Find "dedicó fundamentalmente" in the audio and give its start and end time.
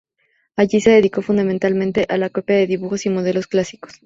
0.89-2.07